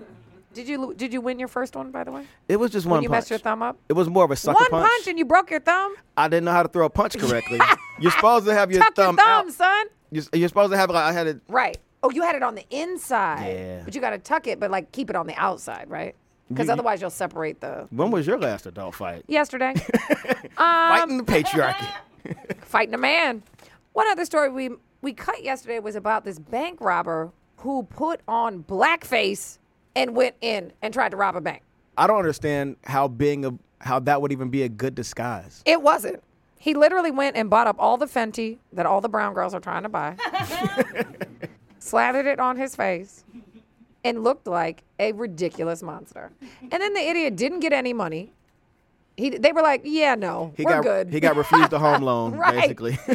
[0.53, 2.25] Did you did you win your first one by the way?
[2.47, 3.17] It was just one When you punch.
[3.17, 3.77] messed your thumb up?
[3.89, 4.89] It was more of a sucker One punch.
[4.89, 5.07] punch.
[5.07, 5.93] and you broke your thumb?
[6.15, 7.59] I didn't know how to throw a punch correctly.
[7.99, 9.53] you're supposed to have your Tuck thumb your thumb, out.
[9.53, 9.85] son.
[10.11, 11.39] You're, you're supposed to have like I had it.
[11.47, 11.77] Right.
[12.03, 13.45] Oh, you had it on the inside.
[13.47, 13.81] Yeah.
[13.83, 16.15] But you got to tuck it, but like keep it on the outside, right?
[16.49, 17.87] Because You- otherwise you'll separate the.
[17.89, 19.23] When was your last adult fight?
[19.27, 21.87] Yesterday, um, Fighting the patriarchy.
[22.61, 23.43] fighting a man.
[23.93, 24.69] One other story we
[25.01, 29.57] we cut yesterday was about this bank robber who put on blackface
[29.95, 31.63] and went in and tried to rob a bank.
[31.97, 35.61] I don't understand how being a how that would even be a good disguise.
[35.65, 36.23] It wasn't.
[36.57, 39.59] He literally went and bought up all the Fenty that all the brown girls are
[39.59, 40.15] trying to buy,
[41.79, 43.23] slathered it on his face,
[44.03, 46.31] and looked like a ridiculous monster.
[46.61, 48.33] And then the idiot didn't get any money.
[49.15, 52.03] He, they were like, "Yeah, no, He we're got good." he got refused a home
[52.03, 52.99] loan basically.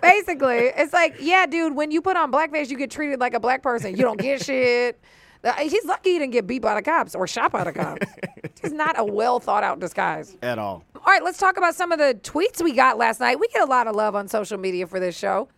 [0.00, 3.40] Basically, it's like, "Yeah, dude, when you put on blackface, you get treated like a
[3.40, 3.96] black person.
[3.96, 4.98] You don't get shit."
[5.44, 8.06] Uh, He's lucky he didn't get beat by the cops or shot by the cops.
[8.62, 10.38] It's not a well thought out disguise.
[10.40, 10.84] At all.
[10.94, 13.38] All right, let's talk about some of the tweets we got last night.
[13.38, 15.48] We get a lot of love on social media for this show.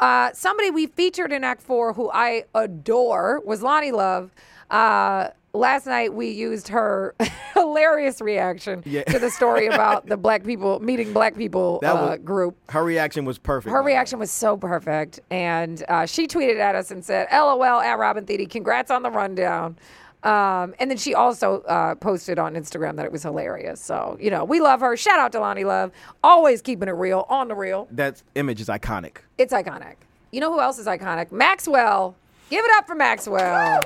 [0.00, 4.32] Uh, somebody we featured in Act Four who I adore was Loni Love.
[4.68, 7.14] Uh, last night we used her
[7.54, 9.04] hilarious reaction Yeah.
[9.04, 12.56] to the story about the black people meeting black people That uh, was- group.
[12.70, 13.70] Her reaction was perfect.
[13.70, 13.92] Her by the way.
[13.92, 15.20] reaction was so perfect.
[15.30, 19.10] And uh, she tweeted at us and said, LOL at Robin Thede, congrats on the
[19.10, 19.76] rundown.
[20.22, 23.80] Um, and then she also uh, posted on Instagram that it was hilarious.
[23.80, 24.96] So, you know, we love her.
[24.96, 25.92] Shout out to Loni Love.
[26.24, 27.86] Always keeping it real, on the real.
[27.92, 29.18] That image is iconic.
[29.38, 29.94] It's iconic.
[30.32, 31.30] You know who else is iconic?
[31.30, 32.16] Maxwell.
[32.50, 33.80] Give it up for Maxwell.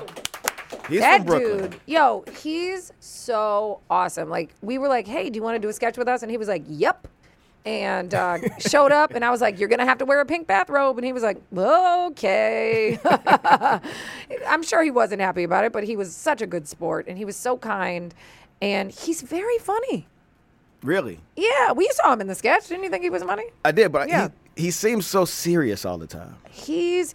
[0.91, 4.29] He's that dude, yo, he's so awesome.
[4.29, 6.21] Like, we were like, hey, do you want to do a sketch with us?
[6.21, 7.07] And he was like, yep.
[7.65, 10.25] And uh, showed up, and I was like, you're going to have to wear a
[10.25, 10.97] pink bathrobe.
[10.97, 12.99] And he was like, okay.
[14.47, 17.17] I'm sure he wasn't happy about it, but he was such a good sport, and
[17.17, 18.13] he was so kind,
[18.61, 20.07] and he's very funny.
[20.83, 21.19] Really?
[21.35, 22.67] Yeah, we saw him in the sketch.
[22.67, 23.45] Didn't you think he was funny?
[23.63, 24.29] I did, but Yeah.
[24.55, 26.35] he, he seems so serious all the time.
[26.49, 27.13] he's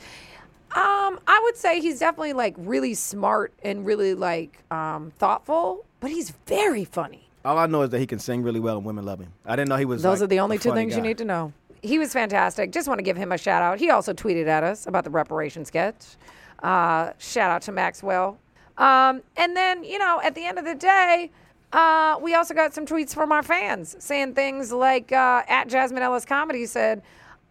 [0.77, 6.11] um i would say he's definitely like really smart and really like um thoughtful but
[6.11, 7.29] he's very funny.
[7.45, 9.33] All I know is that he can sing really well and women love him.
[9.45, 10.03] I didn't know he was.
[10.03, 11.53] those like, are the only two things you need to know.
[11.83, 12.73] He was fantastic.
[12.73, 13.79] Just want to give him a shout out.
[13.79, 16.17] He also tweeted at us about the reparation sketch.
[16.62, 18.39] Uh, shout out to maxwell.
[18.79, 21.31] Um, and then you know at the end of the day
[21.73, 26.03] uh, we also got some tweets from our fans saying things like uh, at jasmine
[26.03, 27.03] ellis comedy said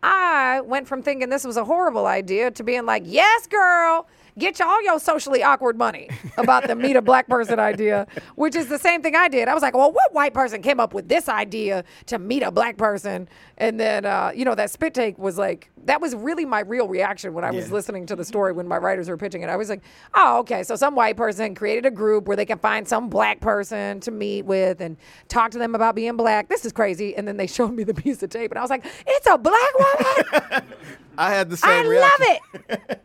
[0.03, 4.59] I went from thinking this was a horrible idea to being like, yes, girl, get
[4.59, 8.67] you all your socially awkward money about the meet a black person idea, which is
[8.67, 9.47] the same thing I did.
[9.47, 12.51] I was like, well, what white person came up with this idea to meet a
[12.51, 13.29] black person?
[13.57, 16.87] And then, uh, you know, that spit take was like, that was really my real
[16.87, 19.49] reaction when I was listening to the story when my writers were pitching it.
[19.49, 19.83] I was like,
[20.15, 20.63] oh, okay.
[20.63, 24.11] So some white person created a group where they can find some black person to
[24.11, 26.49] meet with and talk to them about being black.
[26.49, 27.15] This is crazy.
[27.15, 29.37] And then they showed me the piece of tape and I was like, it's a
[29.37, 30.63] black woman.
[31.17, 32.29] I had the same I reaction.
[32.69, 33.01] love it.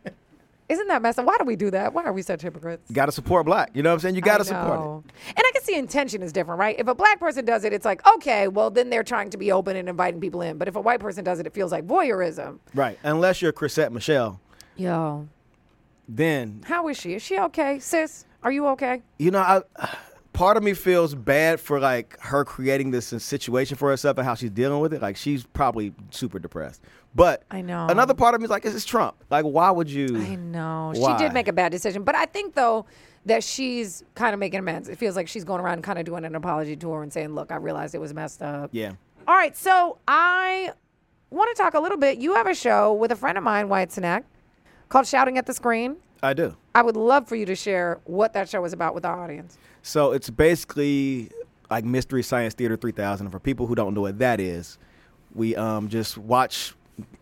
[0.71, 1.25] Isn't that messed up?
[1.25, 1.93] Why do we do that?
[1.93, 2.89] Why are we such hypocrites?
[2.89, 3.71] You got to support black.
[3.73, 4.15] You know what I'm saying?
[4.15, 5.11] You got to support it.
[5.27, 6.77] And I can see intention is different, right?
[6.79, 9.51] If a black person does it, it's like, okay, well, then they're trying to be
[9.51, 10.57] open and inviting people in.
[10.57, 12.59] But if a white person does it, it feels like voyeurism.
[12.73, 12.97] Right.
[13.03, 14.39] Unless you're Chrisette Michele,
[14.77, 15.27] Yo,
[16.07, 17.15] then how is she?
[17.15, 18.25] Is she okay, sis?
[18.41, 19.01] Are you okay?
[19.19, 19.61] you know I.
[20.41, 24.33] part of me feels bad for like her creating this situation for herself and how
[24.33, 24.99] she's dealing with it.
[24.99, 26.81] Like she's probably super depressed.
[27.13, 27.85] But I know.
[27.87, 29.23] another part of me is like, is this is Trump.
[29.29, 30.17] Like, why would you?
[30.17, 30.93] I know.
[30.95, 31.15] Why?
[31.15, 32.01] She did make a bad decision.
[32.01, 32.87] But I think, though,
[33.27, 34.89] that she's kind of making amends.
[34.89, 37.51] It feels like she's going around kind of doing an apology tour and saying, look,
[37.51, 38.71] I realized it was messed up.
[38.73, 38.93] Yeah.
[39.27, 39.55] All right.
[39.55, 40.71] So I
[41.29, 42.17] want to talk a little bit.
[42.17, 44.23] You have a show with a friend of mine, Wyatt Cenac,
[44.89, 45.97] called Shouting at the Screen.
[46.23, 46.55] I do.
[46.73, 49.59] I would love for you to share what that show is about with our audience.
[49.81, 51.29] So it's basically
[51.69, 53.25] like Mystery Science Theater 3000.
[53.27, 54.77] And for people who don't know what that is,
[55.33, 56.73] we um, just watch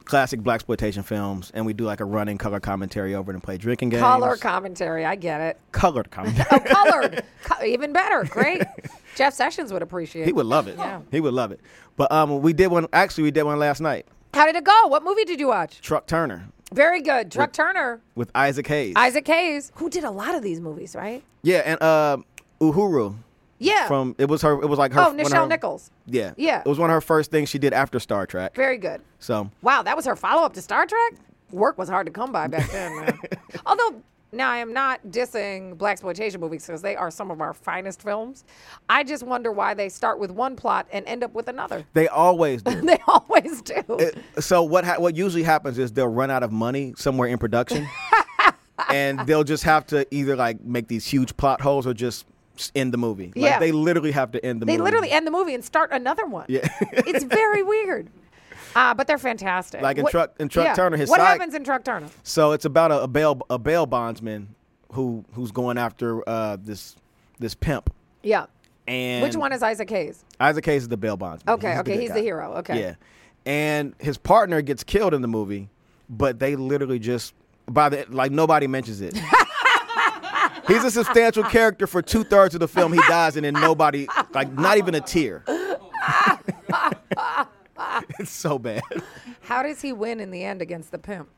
[0.03, 3.57] classic blaxploitation films and we do like a running color commentary over it and play
[3.57, 4.01] drinking games.
[4.01, 5.05] Color commentary.
[5.05, 5.59] I get it.
[5.71, 6.47] colored commentary.
[6.51, 7.23] Oh, colored.
[7.43, 8.23] Co- even better.
[8.25, 8.63] Great.
[9.15, 10.25] Jeff Sessions would appreciate it.
[10.25, 10.77] he would love it.
[10.77, 11.01] Yeah.
[11.11, 11.59] He would love it.
[11.95, 12.87] But um, we did one.
[12.93, 14.07] Actually, we did one last night.
[14.33, 14.87] How did it go?
[14.87, 15.81] What movie did you watch?
[15.81, 17.31] Truck Turner Very good.
[17.31, 18.01] Truck Turner.
[18.15, 18.93] with Isaac Hayes.
[18.95, 21.23] Isaac Hayes, who did a lot of these movies, right?
[21.41, 22.17] Yeah, and uh,
[22.59, 23.15] Uhura
[23.59, 23.87] Yeah.
[23.87, 24.53] from it was her.
[24.61, 25.01] It was like her.
[25.01, 25.91] oh, Nichelle her- Nichols.
[26.05, 26.33] Yeah.
[26.37, 26.59] Yeah.
[26.61, 28.55] It was one of her first things she did after Star Trek.
[28.55, 29.01] Very good.
[29.19, 31.13] So Wow, that was her follow up to Star Trek?
[31.51, 33.19] Work was hard to come by back then, man.
[33.65, 38.03] Although, now I am not dissing blaxploitation movies because they are some of our finest
[38.03, 38.43] films.
[38.87, 41.83] I just wonder why they start with one plot and end up with another.
[41.93, 42.79] they always do.
[42.85, 43.81] They always do.
[43.97, 47.39] It- so what ha- what usually happens is they'll run out of money somewhere in
[47.39, 47.87] production,
[48.89, 52.25] and they'll just have to either like make these huge plot holes or just
[52.75, 53.27] end the movie.
[53.27, 53.59] Like, Yeah.
[53.59, 54.77] they literally have to end the they movie.
[54.77, 56.45] They literally end the movie and start another one.
[56.49, 56.67] Yeah.
[56.91, 58.07] it's very weird.
[58.75, 59.81] Uh, but they're fantastic.
[59.81, 60.73] Like in What- Truck- in Truck yeah.
[60.75, 62.07] Turner, his What side- happens in Truck Turner?
[62.23, 64.53] So it's about a, a bail a bail bondsman
[64.91, 66.95] who who's going after uh, this
[67.39, 67.91] this pimp.
[68.21, 68.45] Yeah.
[68.87, 70.23] And Which one is Isaac Hayes?
[70.39, 71.53] Isaac Hayes is the bail bondsman.
[71.55, 72.15] Okay, okay, good he's guy.
[72.15, 72.53] the hero.
[72.57, 72.79] Okay.
[72.79, 72.95] Yeah,
[73.45, 75.69] and his partner gets killed in the movie,
[76.09, 77.33] but they literally just
[77.67, 79.15] by the like nobody mentions it.
[80.69, 82.93] he's a substantial character for two thirds of the film.
[82.93, 85.43] He dies, and then nobody like not even a tear.
[88.19, 88.81] it's so bad.
[89.41, 91.29] How does he win in the end against the pimp?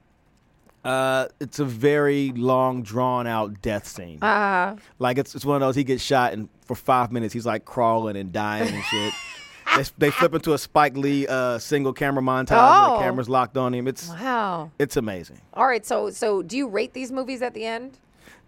[0.83, 4.21] Uh, it's a very long, drawn out death scene.
[4.21, 7.45] Uh, Like it's it's one of those he gets shot and for five minutes he's
[7.45, 9.13] like crawling and dying and shit.
[9.77, 12.97] they, they flip into a Spike Lee uh, single camera montage where Oh.
[12.97, 13.87] the camera's locked on him.
[13.87, 14.71] It's wow.
[14.79, 15.39] it's amazing.
[15.53, 17.99] All right, so so do you rate these movies at the end?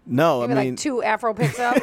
[0.06, 1.76] No, Maybe I mean like two Afro picks up.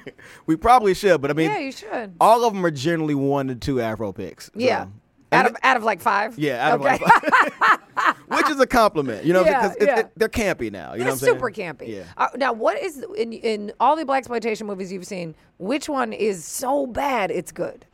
[0.46, 2.14] we probably should, but I mean yeah, you should.
[2.20, 4.46] all of them are generally one to two Afro picks.
[4.46, 4.86] so- Yeah.
[5.30, 6.38] Out it- of out of like five.
[6.38, 6.94] yeah, out okay.
[6.94, 9.98] of like, which is a compliment, you know, Yeah, because it, yeah.
[10.00, 10.92] it, they're campy now.
[10.94, 11.34] You They're know what I'm saying?
[11.34, 11.88] super campy.
[11.96, 12.04] Yeah.
[12.16, 15.34] Uh, now, what is in in all the blaxploitation movies you've seen?
[15.58, 17.84] Which one is so bad it's good?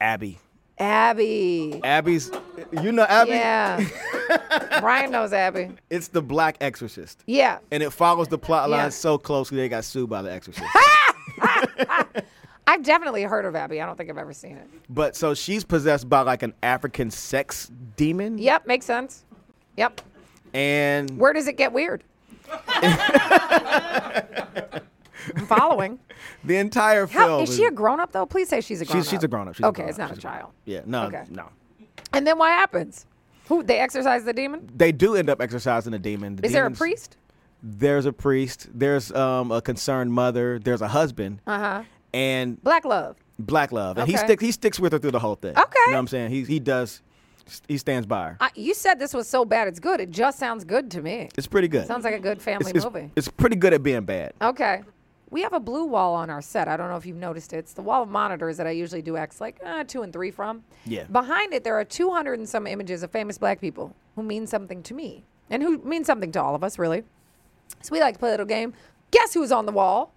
[0.00, 0.38] Abby.
[0.78, 1.80] Abby.
[1.82, 2.30] Abby's,
[2.82, 3.30] you know Abby.
[3.30, 3.84] Yeah.
[4.80, 5.70] Brian knows Abby.
[5.90, 7.22] It's the Black Exorcist.
[7.26, 7.58] Yeah.
[7.70, 8.88] and it follows the plot line Yeah.
[8.90, 10.66] so closely they got sued by the Exorcist.
[12.68, 13.80] I've definitely heard of Abby.
[13.80, 14.68] I don't think I've ever seen it.
[14.90, 19.24] but so she's possessed by like an African sex demon, Yep, makes sense.
[19.76, 20.00] Yep.
[20.52, 22.02] and Where does it get weird?
[25.34, 25.98] I'm following.
[26.44, 28.26] the entire How film is she a grown up though?
[28.26, 29.04] Please say she's a grown up.
[29.04, 29.54] She's she's a grown up.
[29.54, 29.90] She's a okay, grown-up.
[29.90, 30.50] it's not She's a child.
[30.64, 31.24] Yeah, no, Okay.
[31.30, 31.48] no.
[32.12, 33.06] And then what happens?
[33.48, 34.68] Who they exorcise the demon?
[34.76, 36.36] They do end up exercising the demon.
[36.36, 37.16] The Is there a priest?
[37.62, 38.68] There's a priest.
[38.74, 40.58] There's um, a concerned mother.
[40.58, 41.82] There's a husband, Uh huh.
[42.12, 43.16] and Black love.
[43.38, 44.24] Black Love, and he Okay.
[44.24, 45.50] sticks he sticks with her through the whole thing.
[45.50, 45.62] Okay.
[45.86, 46.30] you know what I'm saying?
[46.30, 47.02] He he does.
[47.68, 48.36] He stands by her.
[48.40, 50.00] I, you said this was so bad it's good.
[50.00, 51.28] It just sounds good to me.
[51.38, 51.86] It's pretty good.
[51.86, 53.10] Sounds like a good family it's, it's, movie.
[53.14, 54.32] it's pretty good at being bad.
[54.42, 54.82] Okay.
[55.30, 56.68] We have a blue wall on our set.
[56.68, 57.58] I don't know if you've noticed it.
[57.58, 60.30] It's the wall of monitors that I usually do acts like uh, two and three
[60.30, 60.62] from.
[60.84, 61.04] Yeah.
[61.04, 64.82] Behind it, there are 200 and some images of famous black people who mean something
[64.84, 67.02] to me and who mean something to all of us, really.
[67.82, 68.72] So we like to play a little game.
[69.10, 70.12] Guess who's on the wall?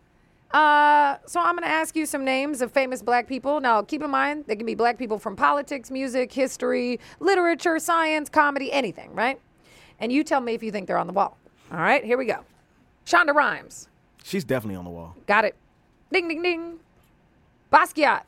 [0.52, 3.60] Uh, so I'm going to ask you some names of famous black people.
[3.60, 8.30] Now, keep in mind, they can be black people from politics, music, history, literature, science,
[8.30, 9.39] comedy, anything, right?
[10.00, 11.38] And you tell me if you think they're on the wall.
[11.72, 12.43] All right, here we go.
[13.06, 13.89] Shonda Rhimes.
[14.30, 15.15] She's definitely on the wall.
[15.26, 15.56] Got it.
[16.13, 16.80] Ding, ding, ding.
[17.74, 18.22] Basquiat.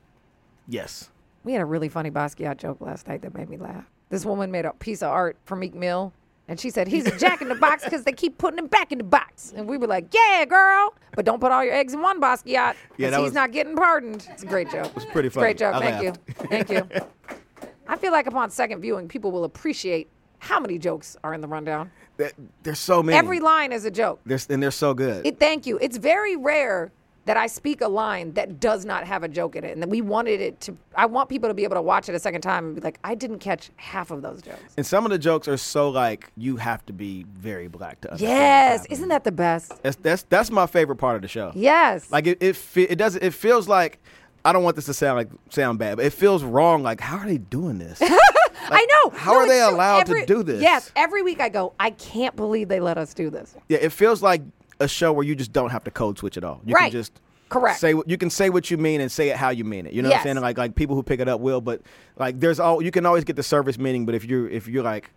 [0.68, 1.12] Yes.
[1.44, 3.86] We had a really funny Basquiat joke last night that made me laugh.
[4.10, 6.12] This woman made a piece of art for Meek Mill,
[6.48, 8.92] and she said, He's a jack in the box because they keep putting him back
[8.92, 9.54] in the box.
[9.56, 10.96] And we were like, Yeah, girl.
[11.16, 12.46] But don't put all your eggs in one Basquiat.
[12.46, 14.28] Yeah, Yeah, he's was- not getting pardoned.
[14.32, 14.88] It's a great joke.
[14.88, 15.44] It was pretty funny.
[15.46, 15.76] Great joke.
[15.76, 16.14] I Thank you.
[16.48, 16.88] Thank you.
[17.88, 20.10] I feel like upon second viewing, people will appreciate
[20.40, 21.92] how many jokes are in the rundown.
[22.22, 22.32] There-
[22.64, 23.18] There's so many.
[23.18, 24.20] Every line is a joke.
[24.26, 25.26] There's, and they're so good.
[25.26, 25.78] It, thank you.
[25.82, 26.92] It's very rare
[27.26, 29.90] that I speak a line that does not have a joke in it, and that
[29.90, 30.76] we wanted it to.
[30.96, 32.98] I want people to be able to watch it a second time and be like,
[33.04, 34.58] I didn't catch half of those jokes.
[34.76, 38.10] And some of the jokes are so like you have to be very black to
[38.12, 38.32] understand.
[38.38, 39.72] Yes, isn't that the best?
[39.84, 41.52] That's that's that's my favorite part of the show.
[41.56, 44.00] Yes, Like it it, fe- it does it feels like
[44.44, 46.82] I don't want this to sound like sound bad, but it feels wrong.
[46.82, 48.02] Like how are they doing this?
[48.70, 49.10] I know.
[49.12, 50.62] how No, are they allowed to do this?
[50.62, 51.74] Yes, every week I go.
[51.80, 53.56] I can't believe they let us do this.
[53.70, 54.42] yeah, it feels like
[54.80, 56.62] a show where you just don't have to code switch at all.
[56.66, 56.92] You Right.
[56.92, 57.20] can just
[57.50, 57.80] Correct.
[57.80, 59.94] say what you can say what you mean and say it how you mean it.
[59.94, 60.38] You know what I'm saying?
[60.38, 61.82] Like like people who pick it up will, but
[62.18, 64.84] like there's all you can always get the service meaning, but if you're if you're
[64.84, 65.12] like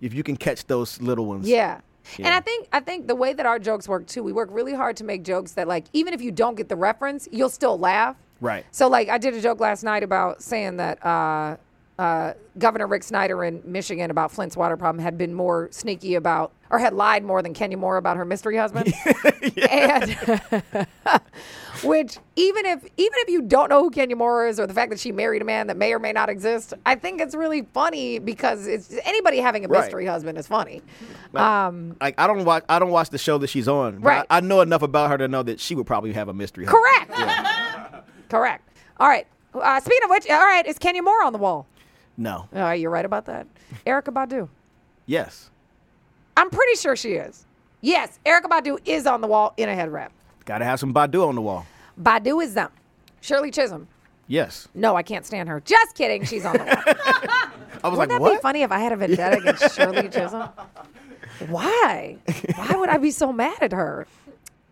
[0.00, 1.48] if you can catch those little ones.
[1.48, 1.80] Yeah.
[2.18, 2.36] And Yeah.
[2.36, 4.96] I think I think the way that our jokes work too, we work really hard
[4.98, 8.16] to make jokes that like even if you don't get the reference, you'll still laugh.
[8.40, 8.64] Right.
[8.70, 11.56] So like I did a joke last night about saying that uh,
[11.98, 16.52] uh, Governor Rick Snyder in Michigan about Flint's water problem had been more sneaky about
[16.70, 18.92] or had lied more than Kenya Moore about her mystery husband.
[19.70, 20.16] And
[21.84, 24.90] which even if even if you don't know who Kenya Moore is or the fact
[24.90, 27.62] that she married a man that may or may not exist, I think it's really
[27.72, 29.80] funny because it's anybody having a Right.
[29.80, 30.82] mystery husband is funny.
[31.32, 33.98] Like I don't watch I don't watch the show that she's on.
[34.00, 34.26] But Right.
[34.30, 36.66] I, I know enough about her to know that she would probably have a mystery.
[36.66, 36.84] husband.
[37.08, 38.04] Correct.
[38.30, 38.68] Correct.
[38.98, 39.26] All right.
[39.54, 41.66] Uh, speaking of which, all right, is Kenya Moore on the wall?
[42.18, 42.48] No.
[42.54, 43.46] Uh, you're right about that.
[43.86, 44.48] Erykah Badu.
[45.06, 45.50] Yes.
[46.36, 47.46] I'm pretty sure she is.
[47.80, 50.12] Yes, Erykah Badu is on the wall in a head wrap.
[50.44, 51.64] Got to have some Badu on the wall.
[52.00, 52.70] Badu is them.
[53.20, 53.86] Shirley Chisholm.
[54.26, 54.68] Yes.
[54.74, 55.60] No, I can't stand her.
[55.60, 56.24] Just kidding.
[56.24, 56.74] She's on the wall.
[57.84, 58.32] I was Wouldn't like, that what?
[58.34, 60.48] be funny if I had a vendetta against Shirley Chisholm?
[61.48, 62.16] Why?
[62.56, 64.06] Why would I be so mad at her?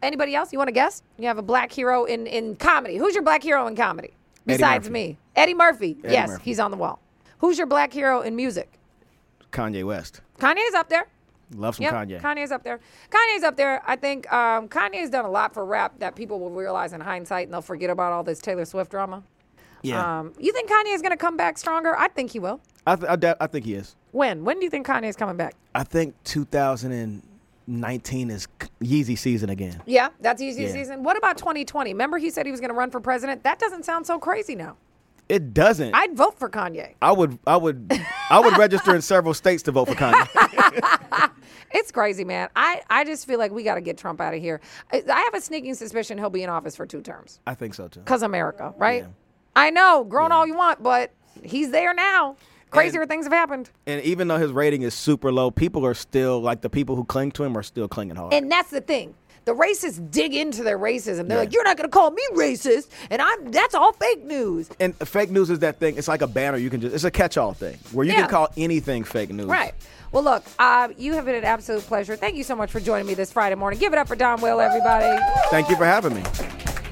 [0.03, 0.53] Anybody else?
[0.53, 1.03] You want to guess?
[1.19, 2.97] You have a black hero in, in comedy.
[2.97, 4.13] Who's your black hero in comedy?
[4.45, 4.93] Besides Murphy.
[4.93, 5.19] me.
[5.37, 5.97] Eddie Murphy.
[6.05, 6.43] Eddie yes, Murphy.
[6.45, 7.01] he's on the wall.
[7.39, 8.79] Who's your black hero in music?
[9.53, 10.21] Kanye West.
[10.39, 11.07] Kanye's up there.
[11.55, 12.21] Love some Yep, Kanye.
[12.21, 12.81] Kanye's up there.
[13.11, 13.81] Kanye's up there.
[13.87, 17.47] I think um, Kanye's done a lot for rap that people will realize in hindsight
[17.47, 19.23] and they'll forget about all this Taylor Swift drama.
[19.83, 20.19] yeah.
[20.21, 21.97] Um, you think Kanye is going to come back stronger?
[21.97, 22.61] I think he will.
[22.87, 23.95] I, th- I think he is.
[24.13, 24.45] When?
[24.45, 25.55] When do you think Kanye's coming back?
[25.75, 28.49] I think 2019 is
[28.81, 29.83] Yeezy season again.
[29.87, 30.73] Yeah, that's Yeezy Yeah.
[30.73, 31.03] season.
[31.03, 31.93] What about 2020?
[31.93, 33.43] Remember he said he was going to run for president?
[33.45, 34.77] That doesn't sound so crazy now.
[35.29, 35.95] It doesn't.
[35.95, 36.95] I'd vote for Kanye.
[37.03, 37.93] I would I would
[38.31, 41.31] I would register in several states to vote for Kanye.
[41.73, 42.49] It's crazy, man.
[42.55, 44.61] I, I just feel like we got to get Trump out of here.
[44.93, 47.41] I, I have a sneaking suspicion he'll be in office for two terms.
[47.47, 48.01] I think so too.
[48.01, 49.03] Because America, right?
[49.03, 49.09] Yeah.
[49.57, 51.11] I know, groan all you want, but
[51.43, 52.37] he's there now.
[52.71, 53.71] Crazier And- things have happened.
[53.87, 57.05] And even though his rating is super low, people are still like the people who
[57.05, 58.33] cling to him are still clinging hard.
[58.33, 59.15] And that's the thing.
[59.47, 61.29] The racists dig into their racism.
[61.29, 61.45] They're Yeah.
[61.45, 63.53] like, "You're not going to call me racist," and I'm.
[63.53, 64.69] That's all fake news.
[64.81, 65.97] And fake news is that thing.
[65.97, 66.59] It's like a banner.
[66.59, 66.93] You can just.
[66.95, 68.23] It's a catch-all thing where you Yeah.
[68.23, 69.47] can call anything fake news.
[69.47, 69.73] Right.
[70.11, 72.17] Well, look, uh, you have been an absolute pleasure.
[72.17, 73.79] Thank you so much for joining me this Friday morning.
[73.79, 75.17] Give it up for Donwill, everybody.
[75.51, 76.23] Thank you for having me.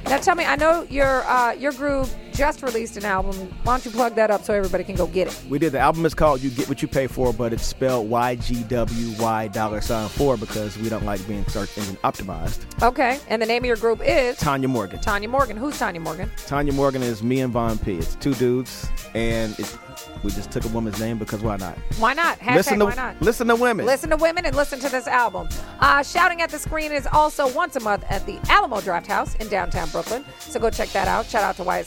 [0.04, 3.34] Now, tell me, I know your uh, your group just released an album.
[3.62, 5.42] Why don't you plug that up so everybody can go get it?
[5.48, 5.72] We did.
[5.72, 8.62] The album is called "You Get What You Pay For," but it's spelled Y G
[8.64, 12.64] W Y dollar sign four because we don't like being search engine optimized.
[12.82, 13.18] Okay.
[13.28, 15.00] And the name of your group is Tanya Morgan.
[15.00, 15.56] Tanya Morgan.
[15.56, 16.30] Who's Tanya Morgan?
[16.46, 17.98] Tanya Morgan is me and Von Pea.
[17.98, 19.78] It's two dudes, and it's,
[20.22, 21.78] we just took a woman's name because why not?
[21.98, 22.38] Why not?
[22.40, 23.22] Hashtag listen to why not?
[23.22, 23.86] listen to women.
[23.86, 25.48] Listen to women and listen to this album.
[25.80, 29.48] Uh, Shouting at the Screen is also once a month at the Alamo Drafthouse in
[29.48, 30.24] downtown Brooklyn.
[30.40, 31.26] So go check that out.
[31.26, 31.84] Shout out to Wyatt.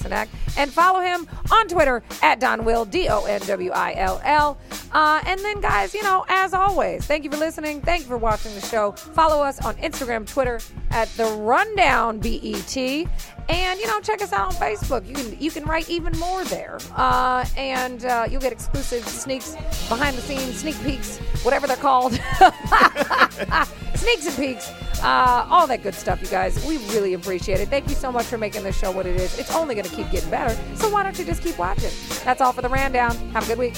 [0.57, 4.57] And follow him on Twitter at Donwill, D O N W I L L.
[4.91, 7.81] Uh, and then, guys, you know, as always, thank you for listening.
[7.81, 8.93] Thank you for watching the show.
[8.93, 10.59] Follow us on Instagram, Twitter
[10.91, 12.77] at The Rundown BET.
[13.49, 15.07] And, you know, check us out on Facebook.
[15.07, 16.79] You can, you can write even more there.
[16.95, 19.55] Uh, and uh, you'll get exclusive sneaks,
[19.87, 22.11] behind the scenes, sneak peeks, whatever they're called.
[23.97, 24.71] Sneaks and peeks,
[25.03, 26.63] uh, all that good stuff, you guys.
[26.65, 27.67] We really appreciate it.
[27.69, 29.37] Thank you so much for making this show what it is.
[29.39, 30.55] It's only going to keep getting better.
[30.75, 31.91] So why don't you just keep watching?
[32.23, 33.15] That's all for the rundown.
[33.31, 33.73] Have a good week.